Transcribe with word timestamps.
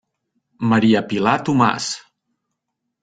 Maria 0.71 1.03
Pilar 1.13 1.35
Tomàs. 1.51 1.91